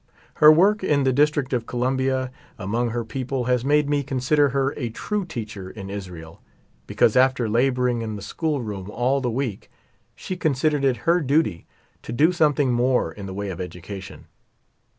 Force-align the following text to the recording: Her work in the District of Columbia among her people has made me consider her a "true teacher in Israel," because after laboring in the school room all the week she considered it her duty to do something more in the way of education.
Her 0.41 0.51
work 0.51 0.83
in 0.83 1.03
the 1.03 1.13
District 1.13 1.53
of 1.53 1.67
Columbia 1.67 2.31
among 2.57 2.89
her 2.89 3.05
people 3.05 3.43
has 3.45 3.63
made 3.63 3.87
me 3.87 4.01
consider 4.01 4.49
her 4.49 4.73
a 4.75 4.89
"true 4.89 5.25
teacher 5.25 5.69
in 5.69 5.91
Israel," 5.91 6.41
because 6.87 7.15
after 7.15 7.47
laboring 7.47 8.01
in 8.01 8.15
the 8.15 8.23
school 8.23 8.61
room 8.63 8.89
all 8.89 9.21
the 9.21 9.29
week 9.29 9.69
she 10.15 10.35
considered 10.35 10.83
it 10.83 10.97
her 11.05 11.19
duty 11.21 11.67
to 12.01 12.11
do 12.11 12.31
something 12.31 12.71
more 12.73 13.11
in 13.11 13.27
the 13.27 13.33
way 13.35 13.49
of 13.51 13.61
education. 13.61 14.25